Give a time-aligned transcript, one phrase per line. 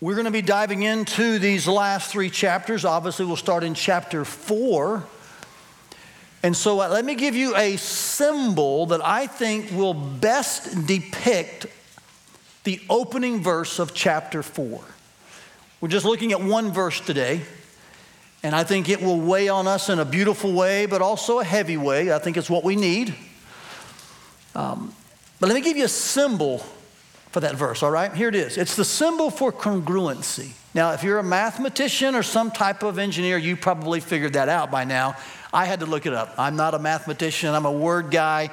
[0.00, 2.84] We're going to be diving into these last three chapters.
[2.84, 5.04] Obviously, we'll start in chapter four.
[6.40, 11.66] And so, uh, let me give you a symbol that I think will best depict
[12.62, 14.84] the opening verse of chapter four.
[15.80, 17.40] We're just looking at one verse today,
[18.44, 21.44] and I think it will weigh on us in a beautiful way, but also a
[21.44, 22.12] heavy way.
[22.12, 23.16] I think it's what we need.
[24.54, 24.94] Um,
[25.40, 26.64] but let me give you a symbol
[27.30, 28.12] for that verse, all right?
[28.12, 28.56] Here it is.
[28.56, 30.52] It's the symbol for congruency.
[30.74, 34.70] Now, if you're a mathematician or some type of engineer, you probably figured that out
[34.70, 35.16] by now.
[35.52, 36.34] I had to look it up.
[36.38, 38.50] I'm not a mathematician, I'm a word guy.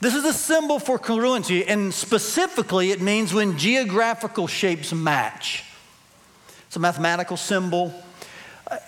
[0.00, 5.64] This is a symbol for congruency, and specifically, it means when geographical shapes match.
[6.66, 7.94] It's a mathematical symbol.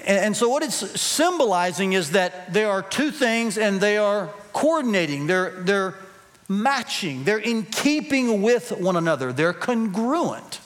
[0.04, 5.26] And so, what it's symbolizing is that there are two things and they are coordinating,
[5.26, 5.94] they're, they're
[6.48, 10.60] matching, they're in keeping with one another, they're congruent.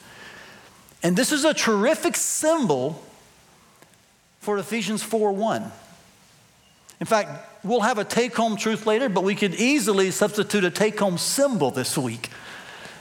[1.03, 3.03] And this is a terrific symbol
[4.41, 5.73] for Ephesians 4 1.
[7.01, 10.71] In fact, we'll have a take home truth later, but we could easily substitute a
[10.71, 12.29] take home symbol this week.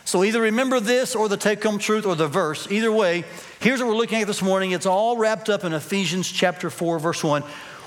[0.05, 2.69] So either remember this or the take home truth or the verse.
[2.71, 3.23] Either way,
[3.59, 4.71] here's what we're looking at this morning.
[4.71, 7.43] It's all wrapped up in Ephesians chapter 4, verse 1.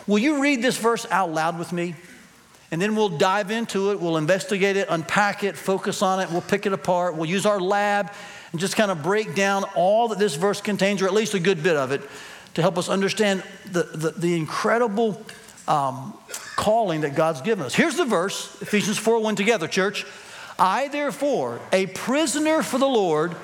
[0.07, 1.97] Will you read this verse out loud with me?
[2.75, 6.41] And then we'll dive into it, we'll investigate it, unpack it, focus on it, we'll
[6.41, 8.13] pick it apart, we'll use our lab
[8.51, 11.39] and just kind of break down all that this verse contains, or at least a
[11.39, 12.03] good bit of it,
[12.55, 15.23] to help us understand the, the, the incredible
[15.69, 16.19] um,
[16.57, 17.77] calling that God's given us.
[17.77, 20.05] Here's the verse, Ephesians 4 1 together, church.
[20.59, 23.37] I, therefore, a prisoner for the Lord,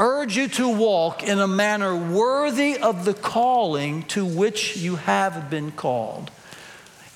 [0.00, 5.50] urge you to walk in a manner worthy of the calling to which you have
[5.50, 6.30] been called.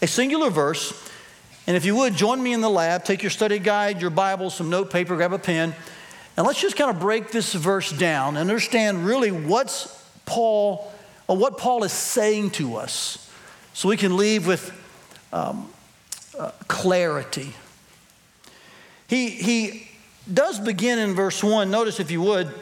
[0.02, 1.08] A singular verse
[1.66, 4.50] and if you would, join me in the lab, take your study guide, your Bible,
[4.50, 5.74] some note paper, grab a pen,
[6.36, 10.92] and let's just kind of break this verse down and understand really what's Paul,
[11.28, 13.30] or what Paul is saying to us
[13.74, 14.72] so we can leave with
[15.32, 15.70] um,
[16.38, 17.52] uh, clarity.
[19.06, 19.88] He, he
[20.32, 21.70] does begin in verse 1.
[21.70, 22.52] Notice, if you would,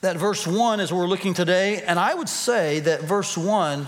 [0.00, 1.82] that verse 1 is where we're looking today.
[1.82, 3.86] And I would say that verse 1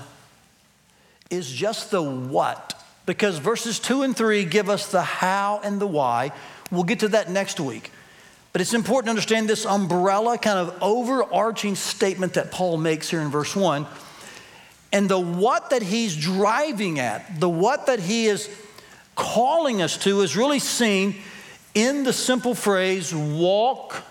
[1.31, 2.80] is just the what
[3.11, 6.31] because verses 2 and 3 give us the how and the why.
[6.71, 7.91] We'll get to that next week.
[8.53, 13.21] But it's important to understand this umbrella, kind of overarching statement that Paul makes here
[13.21, 13.85] in verse 1.
[14.93, 18.49] And the what that he's driving at, the what that he is
[19.17, 21.17] calling us to, is really seen
[21.75, 24.05] in the simple phrase walk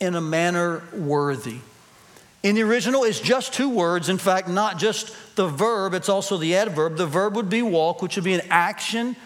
[0.00, 1.58] in a manner worthy.
[2.44, 4.10] In the original, it's just two words.
[4.10, 6.98] In fact, not just the verb, it's also the adverb.
[6.98, 9.16] The verb would be walk, which would be an action,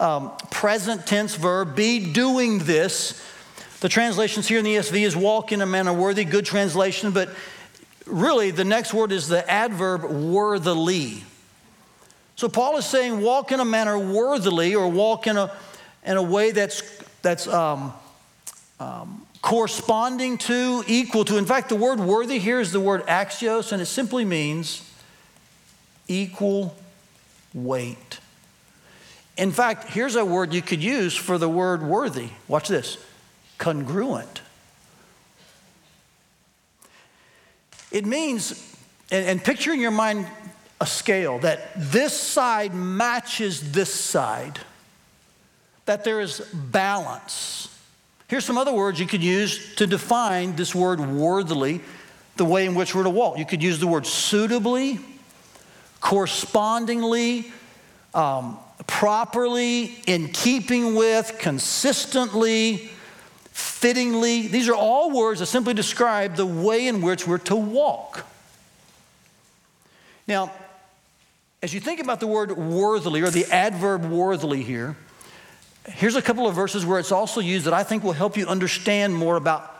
[0.00, 3.24] um, present tense verb, be doing this.
[3.78, 7.30] The translations here in the ESV is walk in a manner worthy, good translation, but
[8.06, 11.22] really the next word is the adverb worthily.
[12.34, 15.56] So Paul is saying walk in a manner worthily or walk in a,
[16.04, 16.82] in a way that's,
[17.22, 17.92] that's um,
[18.80, 21.36] um, corresponding to, equal to.
[21.36, 24.90] In fact, the word worthy here is the word axios, and it simply means
[26.08, 26.74] equal
[27.52, 28.20] weight.
[29.36, 32.30] In fact, here's a word you could use for the word worthy.
[32.48, 32.96] Watch this
[33.58, 34.40] congruent.
[37.92, 38.74] It means,
[39.12, 40.26] and, and picture in your mind
[40.80, 44.58] a scale that this side matches this side,
[45.84, 47.68] that there is balance.
[48.28, 51.80] Here's some other words you could use to define this word worthily,
[52.36, 53.38] the way in which we're to walk.
[53.38, 54.98] You could use the word suitably,
[56.00, 57.52] correspondingly,
[58.14, 62.90] um, properly, in keeping with, consistently,
[63.52, 64.46] fittingly.
[64.46, 68.26] These are all words that simply describe the way in which we're to walk.
[70.26, 70.50] Now,
[71.62, 74.96] as you think about the word worthily or the adverb worthily here,
[75.86, 78.46] Here's a couple of verses where it's also used that I think will help you
[78.46, 79.70] understand more about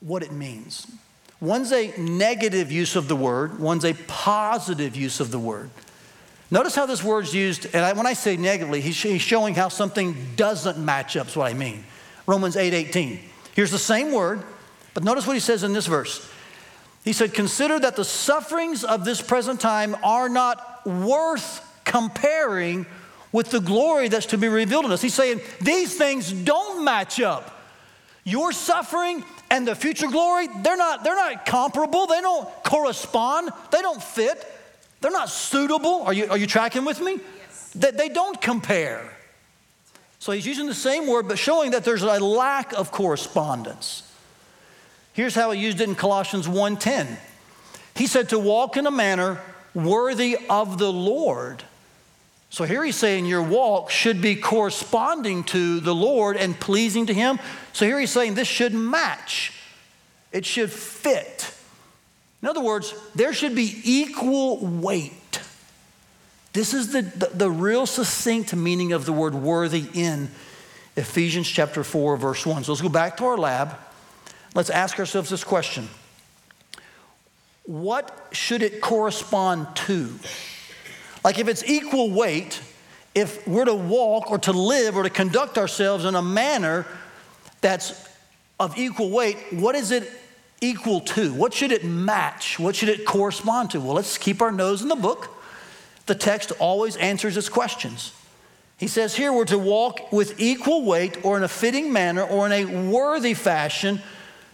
[0.00, 0.86] what it means.
[1.40, 5.70] One's a negative use of the word, one's a positive use of the word.
[6.50, 9.68] Notice how this word's used, and I, when I say negatively, he's, he's, showing how
[9.68, 11.84] something doesn't match up, is what I mean.
[12.26, 13.18] Romans 8 18.
[13.54, 14.42] Here's the same word,
[14.94, 16.28] but notice what he says in this verse.
[17.04, 22.86] He said, Consider that the sufferings of this present time are not worth comparing
[23.34, 25.02] with the glory that's to be revealed in us.
[25.02, 27.60] He's saying these things don't match up.
[28.22, 32.06] Your suffering and the future glory, they're not, they're not comparable.
[32.06, 33.50] They don't correspond.
[33.72, 34.46] They don't fit.
[35.00, 36.02] They're not suitable.
[36.02, 37.18] Are you, are you tracking with me?
[37.38, 37.72] Yes.
[37.74, 39.02] They, they don't compare.
[40.20, 44.08] So he's using the same word, but showing that there's a lack of correspondence.
[45.12, 47.16] Here's how he used it in Colossians 1:10.
[47.96, 49.40] He said to walk in a manner
[49.74, 51.64] worthy of the Lord.
[52.54, 57.12] So here he's saying your walk should be corresponding to the Lord and pleasing to
[57.12, 57.40] him.
[57.72, 59.52] So here he's saying this should match.
[60.30, 61.52] It should fit.
[62.40, 65.40] In other words, there should be equal weight.
[66.52, 70.28] This is the, the, the, real succinct meaning of the word worthy in
[70.94, 72.62] Ephesians chapter 4, verse 1.
[72.62, 73.76] So let's go back to our lab.
[74.54, 75.88] Let's ask ourselves this question
[77.64, 80.14] What should it correspond to?
[81.24, 82.60] Like if it's equal weight,
[83.14, 86.86] if we're to walk or to live or to conduct ourselves in a manner
[87.62, 88.08] that's
[88.60, 90.10] of equal weight, what is it
[90.60, 91.32] equal to?
[91.32, 92.58] What should it match?
[92.58, 93.80] What should it correspond to?
[93.80, 95.30] Well, let's keep our nose in the book.
[96.06, 98.12] The text always answers its questions.
[98.76, 102.46] He says here we're to walk with equal weight or in a fitting manner or
[102.46, 104.02] in a worthy fashion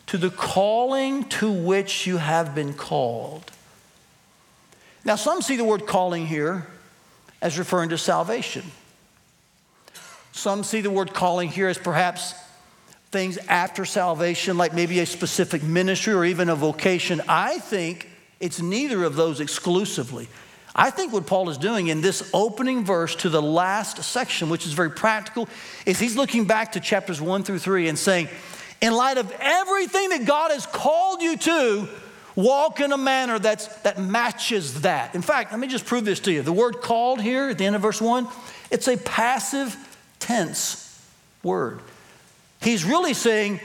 [0.06, 3.50] to the calling to which you have been called.
[5.04, 6.66] Now, some see the word calling here
[7.40, 8.64] as referring to salvation.
[10.32, 12.34] Some see the word calling here as perhaps
[13.10, 17.20] things after salvation, like maybe a specific ministry or even a vocation.
[17.28, 18.08] I think
[18.38, 20.28] it's neither of those exclusively.
[20.74, 24.66] I think what Paul is doing in this opening verse to the last section, which
[24.66, 25.48] is very practical,
[25.84, 28.28] is he's looking back to chapters one through three and saying,
[28.80, 31.88] in light of everything that God has called you to,
[32.42, 35.14] walk in a manner that's, that matches that.
[35.14, 36.42] In fact, let me just prove this to you.
[36.42, 38.28] The word called here at the end of verse one,
[38.70, 39.76] it's a passive
[40.18, 40.86] tense
[41.42, 41.80] word.
[42.62, 43.60] He's really saying,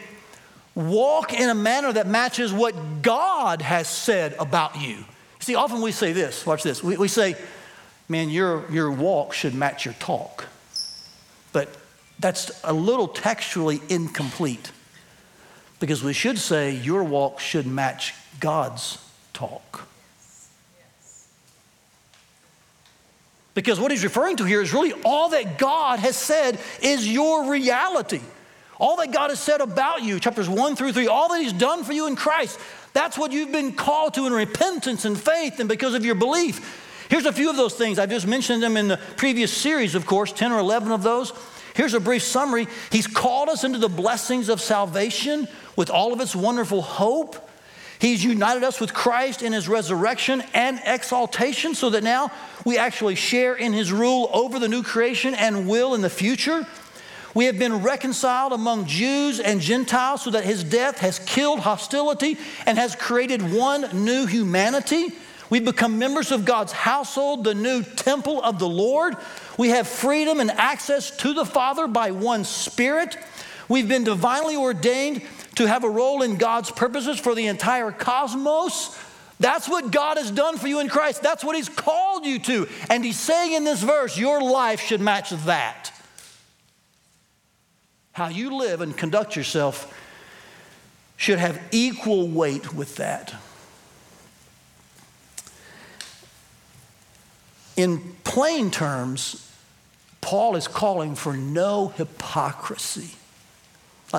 [0.73, 5.05] walk in a manner that matches what God has said about you.
[5.39, 6.83] See, often we say this, watch this.
[6.83, 7.35] We, we say,
[8.09, 10.45] man, your, your walk should match your talk.
[11.51, 11.69] But
[12.19, 14.71] that's a little textually incomplete
[15.79, 18.97] because we should say your walk should match God's
[19.33, 19.87] talk.
[23.53, 27.49] Because what he's referring to here is really all that God has said is your
[27.49, 28.21] reality.
[28.77, 31.83] All that God has said about you, chapters one through three, all that He's done
[31.83, 32.59] for you in Christ,
[32.93, 37.05] that's what you've been called to in repentance and faith and because of your belief.
[37.09, 37.99] Here's a few of those things.
[37.99, 41.31] I've just mentioned them in the previous series, of course, 10 or 11 of those.
[41.73, 46.21] Here's a brief summary He's called us into the blessings of salvation with all of
[46.21, 47.49] its wonderful hope.
[47.99, 52.31] He's united us with Christ in his resurrection and exaltation so that now
[52.65, 56.67] we actually share in his rule over the new creation and will in the future.
[57.33, 62.37] We have been reconciled among Jews and Gentiles so that his death has killed hostility
[62.65, 65.11] and has created one new humanity.
[65.49, 69.15] We've become members of God's household, the new temple of the Lord.
[69.57, 73.17] We have freedom and access to the Father by one Spirit.
[73.67, 75.21] We've been divinely ordained
[75.55, 78.97] to have a role in God's purposes for the entire cosmos.
[79.39, 81.21] That's what God has done for you in Christ.
[81.21, 82.67] That's what He's called you to.
[82.89, 85.91] And He's saying in this verse, your life should match that.
[88.13, 89.93] How you live and conduct yourself
[91.17, 93.33] should have equal weight with that.
[97.75, 99.51] In plain terms,
[100.21, 103.15] Paul is calling for no hypocrisy.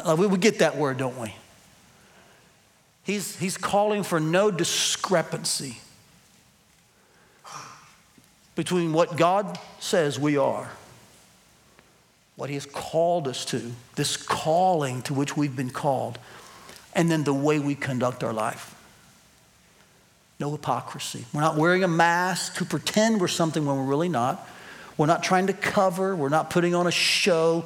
[0.04, 1.34] We get that word, don't we?
[3.04, 5.78] He's, he's calling for no discrepancy
[8.54, 10.71] between what God says we are
[12.37, 16.18] what He has called us to, this calling to which we've been called,
[16.94, 18.75] and then the way we conduct our life.
[20.38, 21.25] No hypocrisy.
[21.32, 24.47] We're not wearing a mask to pretend we're something when we're really not.
[24.99, 27.64] We're not trying to cover, we're not putting on a show.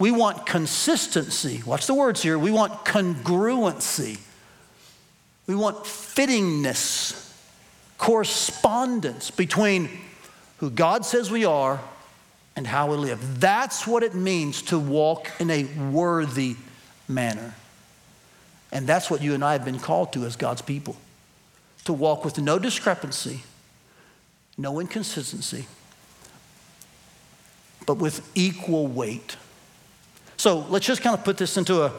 [0.00, 1.62] We want consistency.
[1.64, 2.38] Watch the words here.
[2.38, 4.18] We want congruency.
[5.46, 7.30] We want fittingness,
[7.98, 9.90] correspondence between
[10.56, 11.80] who God says we are
[12.56, 13.40] and how we live.
[13.40, 16.56] That's what it means to walk in a worthy
[17.06, 17.54] manner.
[18.72, 20.96] And that's what you and I have been called to as God's people
[21.84, 23.42] to walk with no discrepancy,
[24.56, 25.66] no inconsistency,
[27.84, 29.36] but with equal weight.
[30.40, 31.92] So let's just kind of put this into a.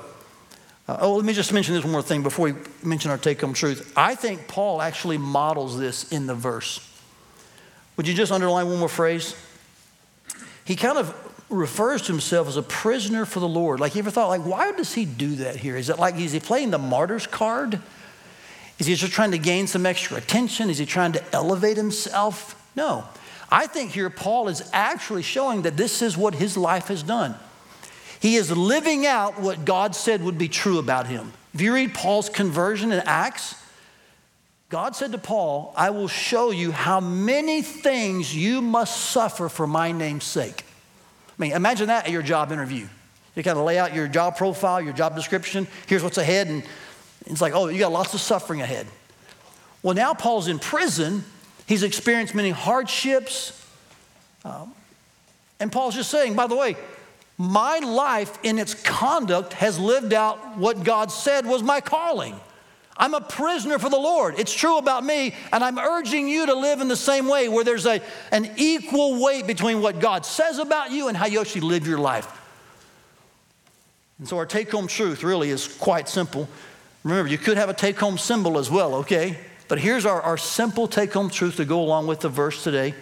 [0.87, 3.39] Uh, oh, let me just mention this one more thing before we mention our take
[3.39, 3.93] home truth.
[3.95, 6.79] I think Paul actually models this in the verse.
[7.97, 9.35] Would you just underline one more phrase?
[10.65, 11.13] he kind of
[11.51, 13.79] refers to himself as a prisoner for the Lord.
[13.79, 15.77] Like, you ever thought, like, why does he do that here?
[15.77, 17.79] Is it like, is he playing the martyr's card?
[18.79, 20.71] Is he just trying to gain some extra attention?
[20.71, 22.55] Is he trying to elevate himself?
[22.75, 23.03] No.
[23.51, 27.35] I think here Paul is actually showing that this is what his life has done.
[28.21, 31.33] He is living out what God said would be true about him.
[31.55, 33.55] If you read Paul's conversion in Acts,
[34.69, 39.65] God said to Paul, I will show you how many things you must suffer for
[39.65, 40.63] my name's sake.
[41.27, 42.87] I mean, imagine that at your job interview.
[43.35, 45.67] You kind of lay out your job profile, your job description.
[45.87, 46.47] Here's what's ahead.
[46.47, 46.63] And
[47.25, 48.85] it's like, oh, you got lots of suffering ahead.
[49.81, 51.23] Well, now Paul's in prison.
[51.65, 53.67] He's experienced many hardships.
[54.45, 54.73] Um,
[55.59, 56.77] and Paul's just saying, by the way,
[57.41, 62.39] my life in its conduct has lived out what God said was my calling.
[62.95, 64.35] I'm a prisoner for the Lord.
[64.37, 67.63] It's true about me, and I'm urging you to live in the same way where
[67.63, 67.99] there's a,
[68.31, 71.97] an equal weight between what God says about you and how you actually live your
[71.97, 72.39] life.
[74.19, 76.47] And so, our take home truth really is quite simple.
[77.03, 79.39] Remember, you could have a take home symbol as well, okay?
[79.67, 82.93] But here's our, our simple take home truth to go along with the verse today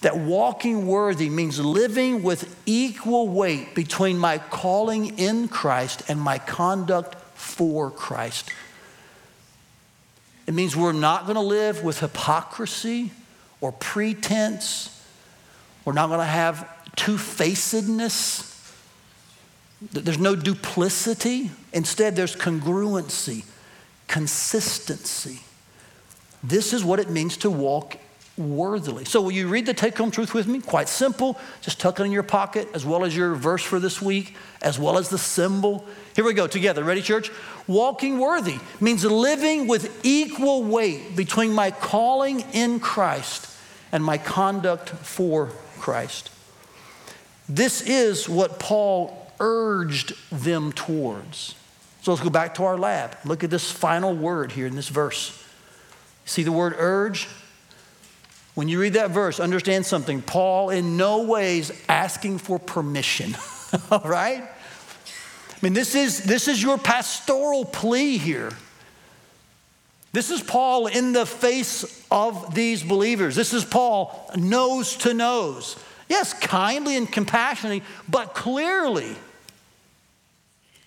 [0.00, 6.38] that walking worthy means living with equal weight between my calling in Christ and my
[6.38, 8.50] conduct for Christ.
[10.46, 13.12] It means we're not going to live with hypocrisy
[13.60, 15.04] or pretense.
[15.84, 18.46] We're not going to have two facedness.
[19.92, 21.50] There's no duplicity.
[21.72, 23.44] Instead, there's congruency,
[24.08, 25.40] consistency.
[26.42, 27.96] This is what it means to walk
[28.36, 29.04] worthily.
[29.04, 30.60] So, will you read the take home truth with me?
[30.60, 31.38] Quite simple.
[31.60, 34.78] Just tuck it in your pocket, as well as your verse for this week, as
[34.78, 35.86] well as the symbol.
[36.14, 36.84] Here we go together.
[36.84, 37.30] Ready, church?
[37.66, 43.48] Walking worthy means living with equal weight between my calling in Christ
[43.92, 46.30] and my conduct for Christ.
[47.48, 51.54] This is what Paul urged them towards.
[52.02, 53.16] So let's go back to our lab.
[53.24, 55.44] Look at this final word here in this verse.
[56.24, 57.28] See the word urge?
[58.60, 60.20] When you read that verse, understand something.
[60.20, 63.34] Paul, in no ways asking for permission,
[63.90, 64.42] all right?
[64.42, 68.50] I mean, this is, this is your pastoral plea here.
[70.12, 73.34] This is Paul in the face of these believers.
[73.34, 75.82] This is Paul nose to nose.
[76.10, 79.16] Yes, kindly and compassionately, but clearly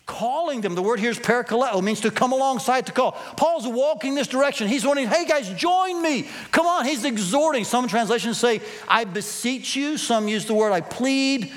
[0.06, 0.76] calling them.
[0.76, 3.14] The word here is parakaleo, means to come alongside to call.
[3.38, 4.68] Paul's walking this direction.
[4.68, 6.28] He's wanting, hey guys, join me.
[6.52, 6.86] Come on.
[6.86, 7.64] He's exhorting.
[7.64, 9.98] Some translations say, I beseech you.
[9.98, 11.46] Some use the word I plead.
[11.46, 11.52] I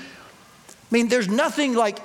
[0.90, 1.98] mean, there's nothing like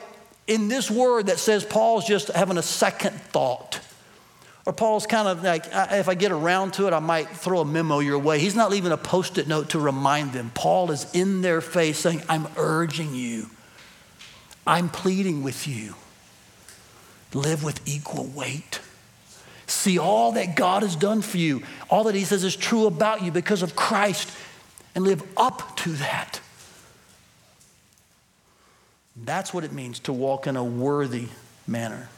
[0.48, 3.80] in this word that says Paul's just having a second thought.
[4.66, 7.66] Or Paul's kind of like, if I get around to it, I might throw a
[7.66, 8.40] memo your way.
[8.40, 10.52] He's not leaving a post it note to remind them.
[10.54, 13.48] Paul is in their face saying, I'm urging you,
[14.66, 15.96] I'm pleading with you
[17.34, 18.80] live with equal weight.
[19.68, 23.24] See all that God has done for you, all that He says is true about
[23.24, 24.30] you because of Christ,
[24.94, 26.42] and live up to that.
[29.16, 31.28] That's what it means to walk in a worthy
[31.68, 32.10] manner.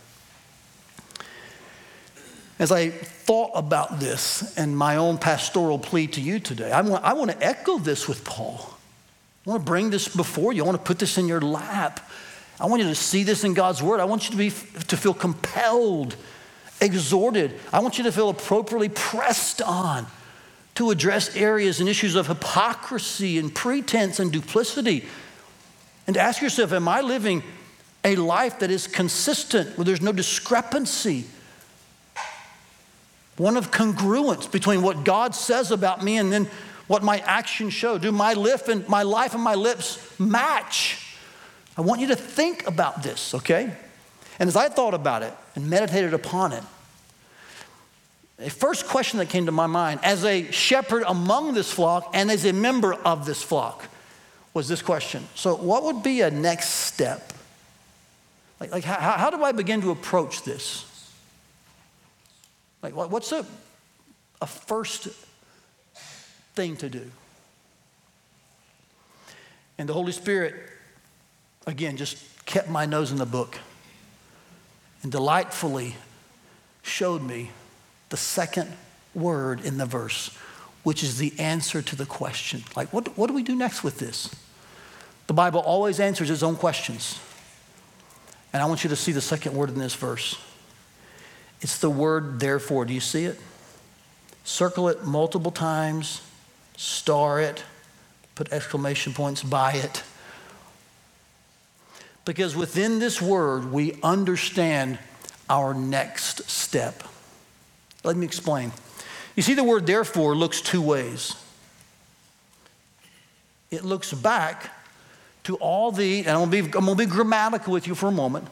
[2.59, 7.03] As I thought about this and my own pastoral plea to you today, I want,
[7.03, 8.77] I want to echo this with Paul.
[9.45, 10.63] I want to bring this before you.
[10.63, 12.09] I want to put this in your lap.
[12.63, 13.99] I want you to see this in God's word.
[13.99, 16.15] I want you to, be, to feel compelled,
[16.79, 17.59] exhorted.
[17.73, 20.07] I want you to feel appropriately pressed on
[20.75, 25.05] to address areas and issues of hypocrisy and pretense and duplicity.
[26.07, 27.43] And to ask yourself, am I living
[28.05, 31.25] a life that is consistent, where there's no discrepancy?
[33.35, 36.49] One of congruence between what God says about me and then
[36.87, 37.97] what my actions show.
[37.97, 41.02] Do my, life and, my life and my lips match?
[41.77, 43.73] I want you to think about this, okay?
[44.39, 46.63] And as I thought about it and meditated upon it,
[48.39, 52.29] a first question that came to my mind as a shepherd among this flock and
[52.29, 53.87] as a member of this flock
[54.53, 55.27] was this question.
[55.35, 57.33] So, what would be a next step?
[58.59, 60.85] Like, like how, how do I begin to approach this?
[62.81, 63.45] Like, what's a,
[64.41, 65.07] a first
[66.53, 67.09] thing to do?
[69.77, 70.55] And the Holy Spirit
[71.65, 73.57] again, just kept my nose in the book
[75.01, 75.95] and delightfully
[76.81, 77.51] showed me
[78.09, 78.71] the second
[79.13, 80.35] word in the verse,
[80.83, 82.63] which is the answer to the question.
[82.75, 84.33] Like, what, what do we do next with this?
[85.27, 87.19] The Bible always answers its own questions.
[88.51, 90.37] And I want you to see the second word in this verse.
[91.61, 92.85] It's the word therefore.
[92.85, 93.39] Do you see it?
[94.43, 96.21] Circle it multiple times,
[96.75, 97.63] star it,
[98.35, 100.03] put exclamation points by it.
[102.25, 104.97] Because within this word, we understand
[105.49, 107.03] our next step.
[108.03, 108.71] Let me explain.
[109.35, 111.35] You see, the word therefore looks two ways.
[113.71, 114.71] It looks back
[115.45, 118.11] to all the, and I'm gonna be, I'm gonna be grammatical with you for a
[118.11, 118.47] moment.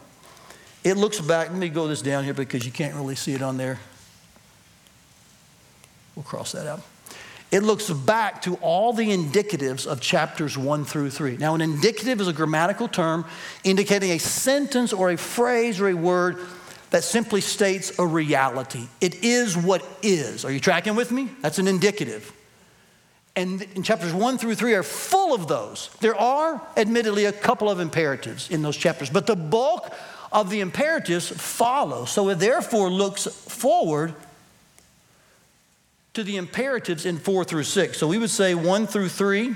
[0.84, 3.42] It looks back, let me go this down here because you can't really see it
[3.42, 3.80] on there.
[6.16, 6.82] We'll cross that out.
[7.51, 11.36] It looks back to all the indicatives of chapters one through three.
[11.36, 13.25] Now, an indicative is a grammatical term
[13.65, 16.38] indicating a sentence or a phrase or a word
[16.91, 18.88] that simply states a reality.
[19.01, 20.46] It is what is.
[20.46, 21.29] Are you tracking with me?
[21.41, 22.31] That's an indicative.
[23.36, 25.89] And in chapters one through three are full of those.
[26.00, 29.93] There are, admittedly, a couple of imperatives in those chapters, but the bulk
[30.31, 32.05] of the imperatives follow.
[32.05, 34.15] So it therefore looks forward
[36.13, 37.98] to the imperatives in four through six.
[37.98, 39.56] So we would say one through three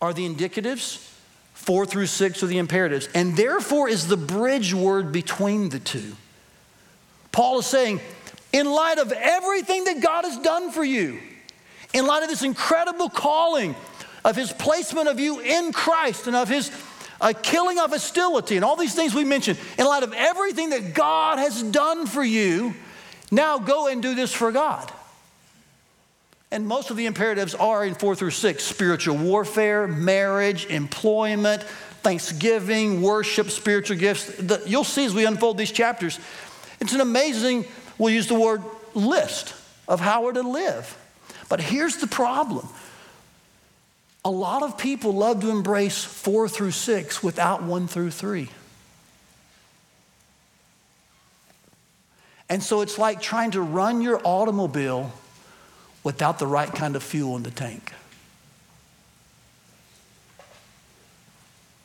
[0.00, 1.10] are the indicatives,
[1.54, 6.14] four through six are the imperatives, and therefore is the bridge word between the two.
[7.32, 8.00] Paul is saying,
[8.52, 11.18] in light of everything that God has done for you,
[11.92, 13.74] in light of this incredible calling
[14.24, 16.70] of his placement of you in Christ and of his
[17.20, 20.94] uh, killing of hostility and all these things we mentioned, in light of everything that
[20.94, 22.74] God has done for you,
[23.30, 24.90] now go and do this for God.
[26.50, 31.62] And most of the imperatives are in four through six spiritual warfare, marriage, employment,
[32.02, 34.26] thanksgiving, worship, spiritual gifts.
[34.26, 36.20] The, you'll see as we unfold these chapters,
[36.80, 37.64] it's an amazing,
[37.98, 38.62] we'll use the word
[38.94, 39.54] list
[39.88, 40.96] of how we're to live.
[41.48, 42.68] But here's the problem
[44.24, 48.48] a lot of people love to embrace four through six without one through three.
[52.48, 55.12] And so it's like trying to run your automobile
[56.02, 57.92] without the right kind of fuel in the tank.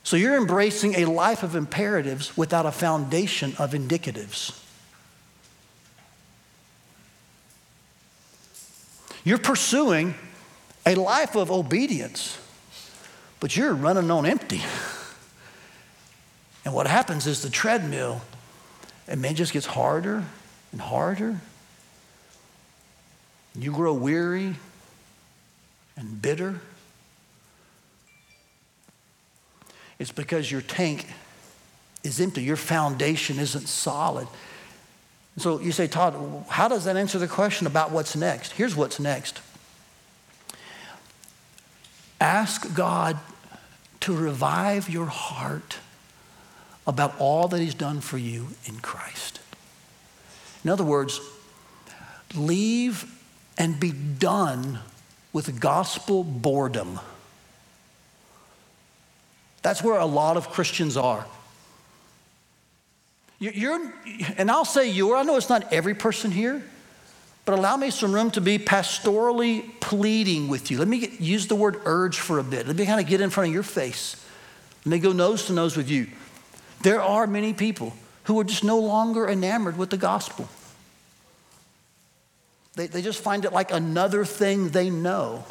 [0.02, 4.58] So you're embracing a life of imperatives without a foundation of indicatives.
[9.24, 10.14] You're pursuing
[10.84, 12.38] a life of obedience,
[13.38, 14.62] but you're running on empty.
[16.64, 18.20] And what happens is the treadmill,
[19.06, 20.24] and man, just gets harder
[20.72, 21.40] and harder.
[23.58, 24.54] You grow weary
[25.96, 26.60] and bitter.
[29.98, 31.06] It's because your tank
[32.02, 34.26] is empty, your foundation isn't solid.
[35.36, 36.14] So you say, Todd,
[36.48, 38.52] how does that answer the question about what's next?
[38.52, 39.40] Here's what's next
[42.20, 43.18] ask God
[44.00, 45.78] to revive your heart
[46.86, 49.39] about all that He's done for you in Christ.
[50.64, 51.20] In other words,
[52.34, 53.04] leave
[53.58, 54.78] and be done
[55.32, 57.00] with gospel boredom.
[59.62, 61.26] That's where a lot of Christians are.
[63.38, 63.92] You're,
[64.36, 66.62] and I'll say you're, I know it's not every person here,
[67.46, 70.78] but allow me some room to be pastorally pleading with you.
[70.78, 72.66] Let me get, use the word urge for a bit.
[72.66, 74.22] Let me kind of get in front of your face.
[74.84, 76.08] Let me go nose to nose with you.
[76.82, 80.48] There are many people who are just no longer enamored with the gospel.
[82.74, 85.44] They, they just find it like another thing they know.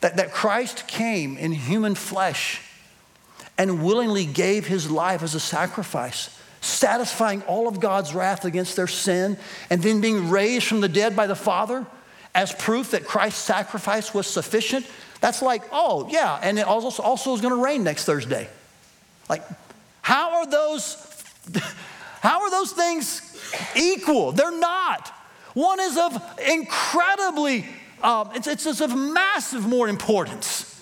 [0.00, 2.60] That, that Christ came in human flesh
[3.56, 8.86] and willingly gave his life as a sacrifice, satisfying all of God's wrath against their
[8.86, 9.38] sin,
[9.70, 11.86] and then being raised from the dead by the Father
[12.34, 14.86] as proof that Christ's sacrifice was sufficient.
[15.20, 18.48] That's like, oh, yeah, and it also, also is going to rain next Thursday.
[19.28, 19.42] Like,
[20.14, 21.24] how are those,
[22.20, 23.36] how are those things
[23.74, 24.30] equal?
[24.30, 25.08] They're not.
[25.54, 27.66] One is of incredibly,
[28.00, 30.80] um, it's, it's of massive more importance.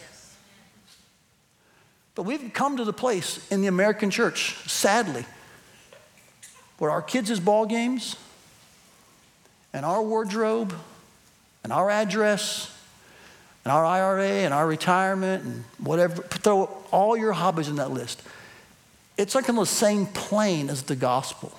[2.15, 5.25] But we've come to the place in the American church, sadly,
[6.77, 8.17] where our kids' ball games
[9.73, 10.75] and our wardrobe
[11.65, 12.71] and our address
[13.65, 18.23] and our IRA and our retirement and whatever, throw all your hobbies in that list.
[19.17, 21.53] It's like on the same plane as the gospel.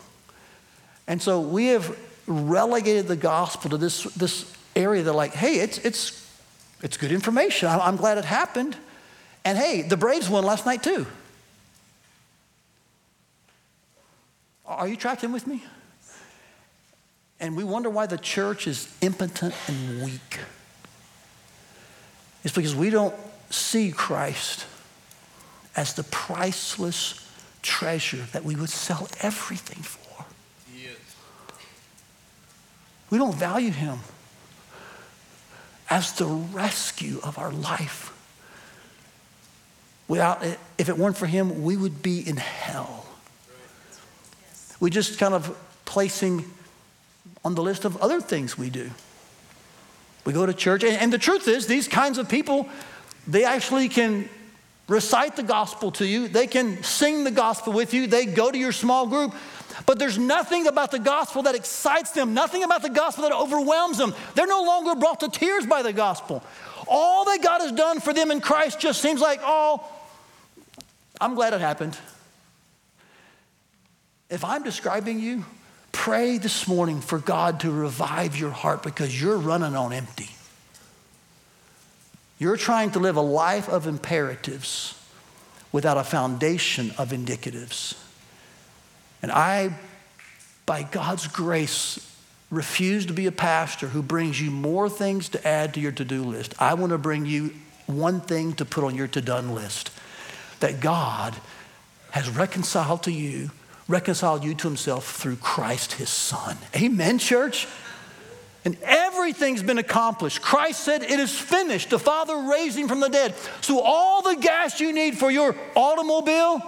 [1.07, 5.77] And so we have relegated the gospel to this, this area that, like, hey, it's,
[5.79, 6.29] it's,
[6.81, 7.67] it's good information.
[7.69, 8.75] I'm glad it happened.
[9.45, 11.05] And hey, the Braves won last night too.
[14.65, 15.63] Are you tracking with me?
[17.39, 20.39] And we wonder why the church is impotent and weak.
[22.43, 23.15] It's because we don't
[23.49, 24.65] see Christ
[25.75, 27.22] as the priceless
[27.63, 30.25] treasure that we would sell everything for.
[33.09, 33.99] We don't value him
[35.89, 38.11] as the rescue of our life.
[40.07, 40.43] Without,
[40.77, 43.05] if it weren't for him, we would be in hell.
[44.79, 46.45] We just kind of placing
[47.45, 48.89] on the list of other things we do.
[50.25, 52.67] We go to church, and, and the truth is, these kinds of people,
[53.27, 54.27] they actually can
[54.87, 58.57] recite the gospel to you, they can sing the gospel with you, they go to
[58.57, 59.33] your small group.
[59.85, 63.97] But there's nothing about the gospel that excites them, nothing about the gospel that overwhelms
[63.97, 64.13] them.
[64.35, 66.43] They're no longer brought to tears by the gospel.
[66.87, 69.83] All that God has done for them in Christ just seems like, oh,
[71.19, 71.97] I'm glad it happened.
[74.29, 75.45] If I'm describing you,
[75.91, 80.29] pray this morning for God to revive your heart because you're running on empty.
[82.39, 84.99] You're trying to live a life of imperatives
[85.71, 87.97] without a foundation of indicatives.
[89.21, 89.77] And I,
[90.65, 92.09] by God's grace,
[92.49, 96.05] refuse to be a pastor who brings you more things to add to your to
[96.05, 96.53] do list.
[96.59, 97.53] I want to bring you
[97.87, 99.91] one thing to put on your to done list
[100.59, 101.35] that God
[102.11, 103.51] has reconciled to you,
[103.87, 106.57] reconciled you to himself through Christ his Son.
[106.75, 107.67] Amen, church?
[108.65, 110.41] And everything's been accomplished.
[110.41, 111.89] Christ said, It is finished.
[111.89, 113.35] The Father raised him from the dead.
[113.61, 116.61] So, all the gas you need for your automobile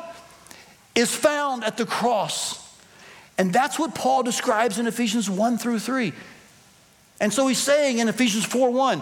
[0.94, 2.62] is found at the cross.
[3.38, 6.14] And that's what Paul describes in Ephesians 1 through 3.
[7.20, 9.02] And so he's saying in Ephesians 4 1,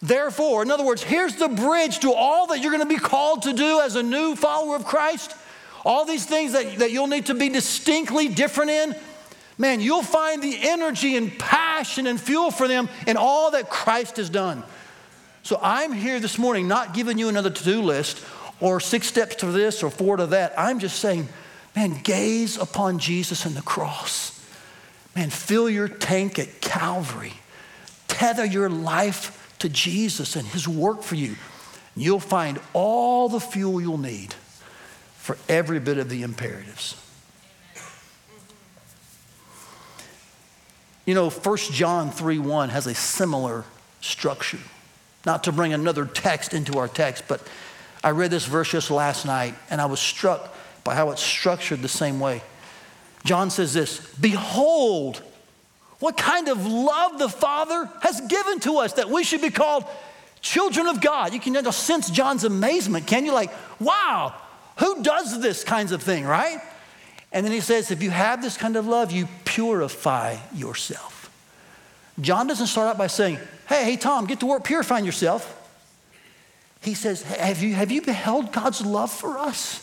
[0.00, 3.42] therefore, in other words, here's the bridge to all that you're going to be called
[3.42, 5.34] to do as a new follower of Christ.
[5.84, 8.94] All these things that, that you'll need to be distinctly different in
[9.58, 11.38] man, you'll find the energy and
[11.82, 14.62] passion and fuel for them in all that Christ has done.
[15.42, 18.24] So I'm here this morning not giving you another to do list
[18.60, 20.54] or six steps to this or four to that.
[20.56, 21.28] I'm just saying,
[21.74, 24.40] man, gaze upon Jesus and the cross.
[25.16, 27.32] Man, fill your tank at Calvary.
[28.06, 31.34] Tether your life to Jesus and his work for you.
[31.96, 34.34] You'll find all the fuel you'll need
[35.16, 37.01] for every bit of the imperatives.
[41.04, 43.64] You know, 1 John 3 1 has a similar
[44.00, 44.58] structure.
[45.24, 47.46] Not to bring another text into our text, but
[48.02, 51.82] I read this verse just last night and I was struck by how it's structured
[51.82, 52.42] the same way.
[53.24, 55.22] John says this Behold,
[56.00, 59.84] what kind of love the Father has given to us that we should be called
[60.42, 61.32] children of God.
[61.32, 63.32] You can sense John's amazement, can you?
[63.32, 64.34] Like, wow,
[64.78, 66.60] who does this kinds of thing, right?
[67.32, 71.30] And then he says, if you have this kind of love, you purify yourself.
[72.20, 75.58] John doesn't start out by saying, hey, hey, Tom, get to work purifying yourself.
[76.82, 79.80] He says, have you, have you beheld God's love for us?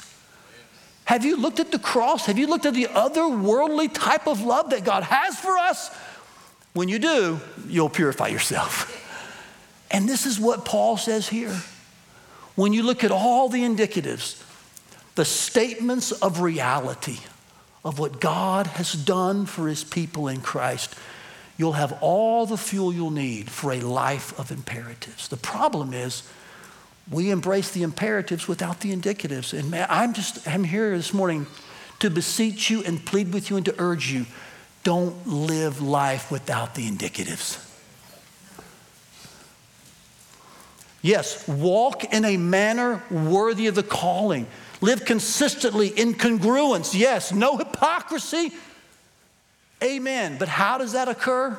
[1.05, 2.27] Have you looked at the cross?
[2.27, 5.89] Have you looked at the otherworldly type of love that God has for us?
[6.73, 8.95] When you do, you'll purify yourself.
[9.89, 11.55] And this is what Paul says here.
[12.53, 14.43] When you look at all the indicatives,
[15.15, 17.17] the statements of reality,
[17.89, 20.93] of what God has done for his people in Christ,
[21.57, 25.27] you'll have all the fuel you'll need for a life of imperatives.
[25.27, 26.21] The problem is,
[27.09, 29.57] we embrace the imperatives without the indicatives.
[29.57, 31.47] And man, I'm just, I'm here this morning
[31.97, 34.27] to beseech you and plead with you and to urge you
[34.83, 37.57] don't live life without the indicatives.
[41.01, 44.45] Yes, walk in a manner worthy of the calling.
[44.81, 46.97] Live consistently in congruence.
[46.97, 48.51] Yes, no hypocrisy.
[49.83, 50.37] Amen.
[50.37, 51.57] But how does that occur?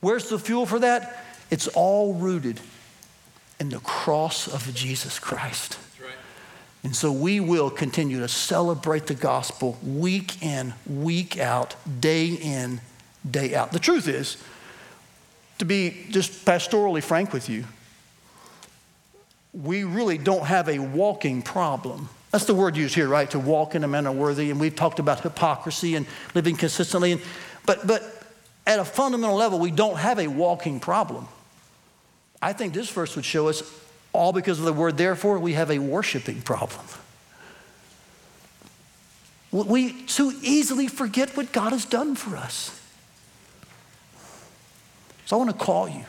[0.00, 1.24] Where's the fuel for that?
[1.50, 2.60] It's all rooted
[3.60, 5.78] in the cross of Jesus Christ.
[6.00, 6.10] Right.
[6.82, 12.80] And so we will continue to celebrate the gospel week in, week out, day in,
[13.28, 13.70] day out.
[13.72, 14.36] The truth is,
[15.58, 17.64] to be just pastorally frank with you,
[19.52, 22.08] we really don't have a walking problem.
[22.30, 23.30] That's the word used here, right?
[23.30, 24.50] To walk in a manner worthy.
[24.50, 27.12] And we've talked about hypocrisy and living consistently.
[27.12, 27.20] And,
[27.66, 28.02] but, but
[28.66, 31.28] at a fundamental level, we don't have a walking problem.
[32.40, 33.62] I think this verse would show us
[34.14, 36.84] all because of the word therefore, we have a worshiping problem.
[39.50, 42.78] We too easily forget what God has done for us.
[45.26, 46.04] So I want to call you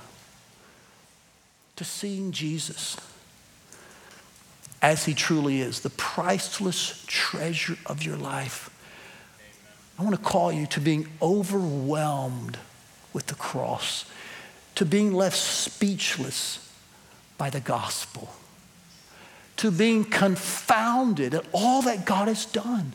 [1.76, 2.98] to seeing Jesus
[4.84, 8.70] as he truly is, the priceless treasure of your life.
[9.98, 12.58] I want to call you to being overwhelmed
[13.14, 14.06] with the cross,
[14.76, 16.70] to being left speechless
[17.38, 18.34] by the gospel,
[19.58, 22.92] to being confounded at all that God has done,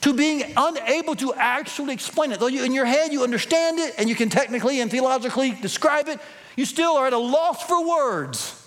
[0.00, 2.40] to being unable to actually explain it.
[2.40, 6.08] Though you, in your head you understand it and you can technically and theologically describe
[6.08, 6.18] it,
[6.56, 8.58] you still are at a loss for words.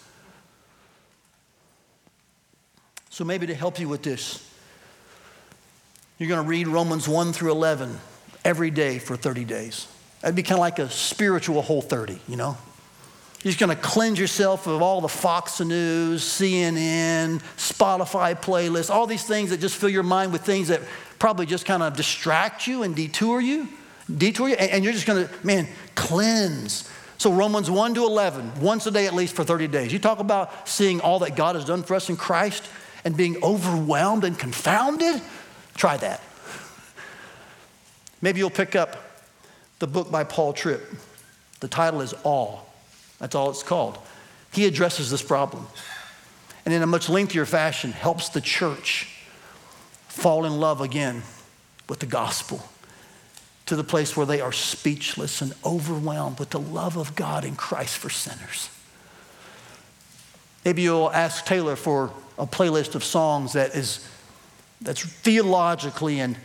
[3.16, 4.46] So, maybe to help you with this,
[6.18, 7.98] you're going to read Romans 1 through 11
[8.44, 9.88] every day for 30 days.
[10.20, 12.58] That'd be kind of like a spiritual whole 30, you know?
[13.42, 19.08] You're just going to cleanse yourself of all the Fox News, CNN, Spotify playlists, all
[19.08, 20.82] these things that just fill your mind with things that
[21.18, 23.70] probably just kind of distract you and detour you,
[24.14, 26.92] detour you, and you're just going to, man, cleanse.
[27.18, 29.94] So Romans 1 to 11, once a day at least for 30 days.
[29.94, 32.68] You talk about seeing all that God has done for us in Christ
[33.06, 35.22] and being overwhelmed and confounded.
[35.76, 36.22] Try that.
[38.22, 38.98] Maybe you'll pick up
[39.80, 40.84] the book by Paul Tripp.
[41.62, 42.60] The title is Awe.
[43.20, 43.98] That's all it's called.
[44.52, 45.68] He addresses this problem
[46.66, 49.08] and in a much lengthier fashion helps the church
[50.08, 51.22] fall in love again
[51.88, 52.68] with the gospel
[53.68, 57.56] to the place where they are speechless and overwhelmed with the love of God in
[57.56, 58.70] Christ for sinners.
[60.64, 64.08] Maybe you'll ask Taylor for a playlist of songs that is
[64.82, 66.38] that's theologically and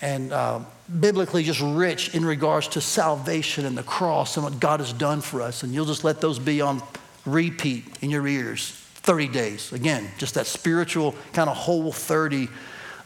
[0.00, 0.60] and uh,
[1.00, 5.20] biblically just rich in regards to salvation and the cross and what God has done
[5.20, 5.62] for us.
[5.62, 6.82] And you'll just let those be on
[7.24, 9.72] repeat in your ears 30 days.
[9.72, 12.48] Again, just that spiritual kind of whole 30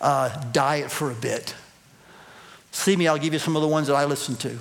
[0.00, 1.54] uh, diet for a bit.
[2.72, 4.58] See me, I'll give you some of the ones that I listen to.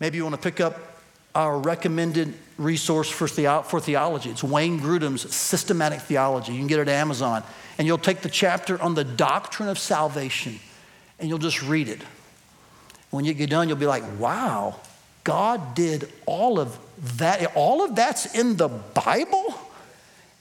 [0.00, 0.97] Maybe you want to pick up
[1.38, 4.28] our recommended resource for, for theology.
[4.28, 6.50] It's Wayne Grudem's Systematic Theology.
[6.50, 7.44] You can get it at Amazon
[7.78, 10.58] and you'll take the chapter on the doctrine of salvation
[11.20, 12.02] and you'll just read it.
[13.10, 14.80] When you get done, you'll be like, wow,
[15.22, 16.76] God did all of
[17.18, 17.54] that.
[17.54, 19.54] All of that's in the Bible?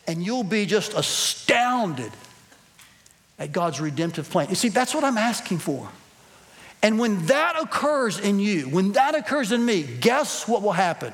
[0.08, 2.12] And you'll be just astounded
[3.38, 4.50] at God's redemptive plan.
[4.50, 5.88] You see, that's what I'm asking for.
[6.82, 11.14] And when that occurs in you, when that occurs in me, guess what will happen?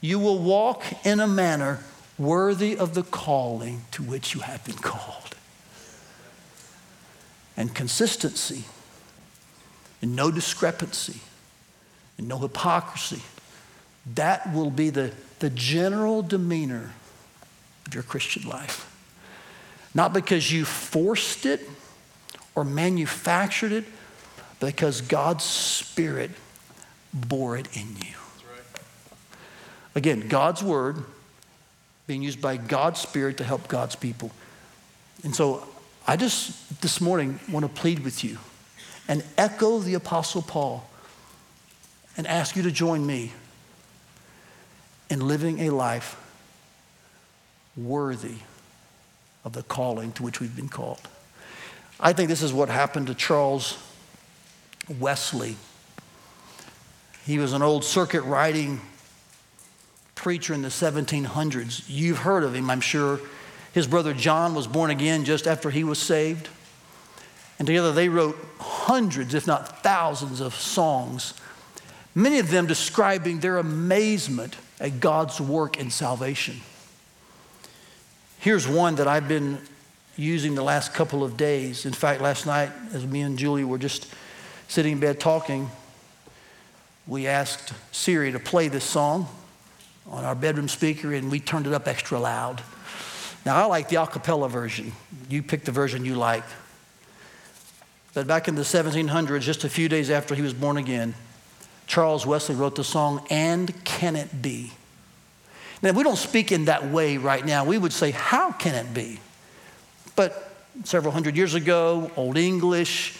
[0.00, 1.80] You will walk in a manner
[2.18, 5.36] worthy of the calling to which you have been called
[7.56, 8.64] and consistency
[10.02, 11.20] and no discrepancy
[12.18, 13.22] and no hypocrisy.
[14.14, 16.92] That will be the, the general demeanor
[17.86, 18.92] of your Christian life.
[19.94, 21.68] Not because you forced it
[22.54, 23.84] or manufactured it,
[24.60, 26.30] because God's Spirit
[27.12, 28.14] bore it in you.
[29.94, 30.96] Again, God's Word
[32.06, 34.30] being used by God's Spirit to help God's people.
[35.24, 35.66] And so
[36.06, 38.38] I just this morning want to plead with you
[39.08, 40.88] and echo the Apostle Paul
[42.16, 43.32] and ask you to join me
[45.08, 46.20] in living a life
[47.76, 48.36] worthy
[49.44, 51.00] of the calling to which we've been called.
[52.00, 53.78] I think this is what happened to Charles
[54.88, 55.56] Wesley.
[57.24, 58.80] He was an old circuit riding
[60.14, 61.84] preacher in the 1700s.
[61.88, 63.20] You've heard of him, I'm sure.
[63.72, 66.48] His brother John was born again just after he was saved.
[67.58, 71.34] And together they wrote hundreds, if not thousands, of songs,
[72.14, 76.60] many of them describing their amazement at God's work in salvation.
[78.38, 79.58] Here's one that I've been
[80.16, 81.86] using the last couple of days.
[81.86, 84.06] In fact, last night, as me and Julie were just
[84.68, 85.70] sitting in bed talking,
[87.06, 89.28] we asked Siri to play this song
[90.10, 92.62] on our bedroom speaker, and we turned it up extra loud.
[93.44, 94.92] Now, I like the a cappella version.
[95.28, 96.44] You pick the version you like.
[98.12, 101.14] But back in the 1700s, just a few days after he was born again,
[101.86, 104.72] Charles Wesley wrote the song, And Can It Be?
[105.82, 107.64] Now, we don't speak in that way right now.
[107.64, 109.20] We would say, How can it be?
[110.16, 113.18] But several hundred years ago, Old English,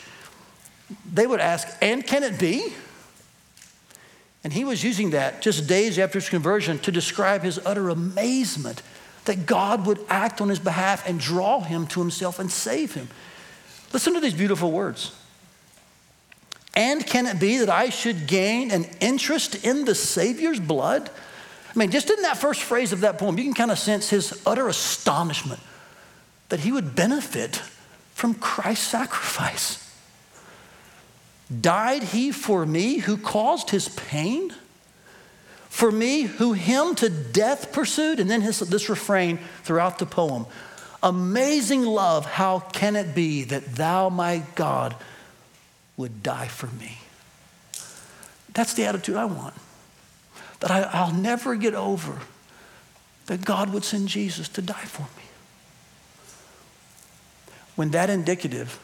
[1.13, 2.73] they would ask, And can it be?
[4.45, 8.83] And he was using that just days after his conversion to describe his utter amazement
[9.25, 13.09] that God would act on his behalf and draw him to himself and save him.
[13.93, 15.13] Listen to these beautiful words.
[16.77, 21.11] And can it be that I should gain an interest in the Savior's blood?
[21.75, 24.11] I mean, just in that first phrase of that poem, you can kind of sense
[24.11, 25.61] his utter astonishment
[26.51, 27.57] that he would benefit
[28.15, 29.86] from Christ's sacrifice.
[31.61, 34.53] Died he for me who caused his pain?
[35.69, 40.47] For me, who him to death pursued, and then his, this refrain throughout the poem
[41.03, 44.97] Amazing love, how can it be that thou, my God,
[45.97, 46.99] would die for me?
[48.55, 49.55] That's the attitude I want.
[50.61, 52.19] That I, I'll never get over
[53.27, 55.25] that God would send Jesus to die for me.
[57.75, 58.81] When that indicative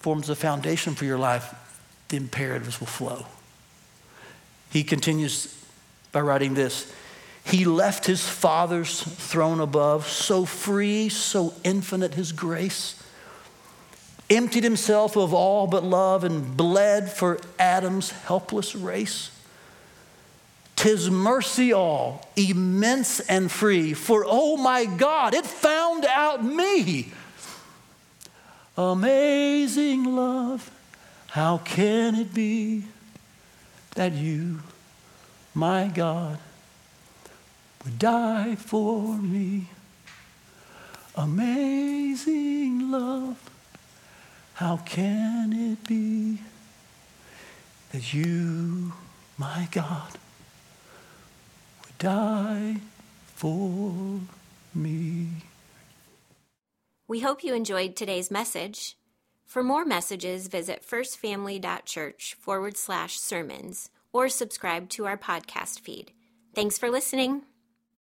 [0.00, 1.54] forms the foundation for your life,
[2.12, 3.26] the imperatives will flow.
[4.70, 5.58] He continues
[6.12, 6.92] by writing this
[7.44, 13.02] He left his Father's throne above, so free, so infinite his grace,
[14.30, 19.30] emptied himself of all but love, and bled for Adam's helpless race.
[20.76, 27.12] Tis mercy all, immense and free, for oh my God, it found out me.
[28.76, 30.70] Amazing love,
[31.32, 32.84] how can it be
[33.94, 34.60] that you,
[35.54, 36.38] my God,
[37.82, 39.68] would die for me?
[41.16, 43.48] Amazing love,
[44.54, 46.40] how can it be
[47.92, 48.92] that you,
[49.38, 50.12] my God,
[51.82, 52.76] would die
[53.36, 54.20] for
[54.74, 55.28] me?
[57.08, 58.98] We hope you enjoyed today's message.
[59.52, 66.12] For more messages, visit firstfamily.church forward slash sermons or subscribe to our podcast feed.
[66.54, 67.42] Thanks for listening.